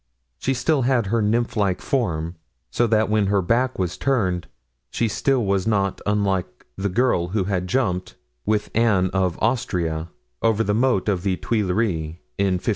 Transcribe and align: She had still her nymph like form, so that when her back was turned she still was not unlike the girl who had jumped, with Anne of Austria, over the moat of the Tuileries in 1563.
She 0.39 0.53
had 0.53 0.57
still 0.57 0.81
her 0.81 1.21
nymph 1.21 1.55
like 1.55 1.79
form, 1.79 2.35
so 2.71 2.87
that 2.87 3.07
when 3.07 3.27
her 3.27 3.43
back 3.43 3.77
was 3.77 3.99
turned 3.99 4.47
she 4.89 5.07
still 5.07 5.45
was 5.45 5.67
not 5.67 6.01
unlike 6.07 6.65
the 6.75 6.89
girl 6.89 7.27
who 7.27 7.43
had 7.43 7.67
jumped, 7.67 8.15
with 8.43 8.71
Anne 8.73 9.11
of 9.13 9.37
Austria, 9.43 10.09
over 10.41 10.63
the 10.63 10.73
moat 10.73 11.07
of 11.07 11.21
the 11.21 11.37
Tuileries 11.37 12.15
in 12.39 12.55
1563. 12.55 12.69